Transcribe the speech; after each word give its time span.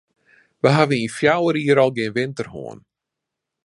Wy 0.61 0.69
hawwe 0.75 0.95
yn 1.03 1.13
fjouwer 1.17 1.55
jier 1.63 1.81
al 1.83 1.93
gjin 1.95 2.13
winter 2.17 2.47
hân. 2.53 2.79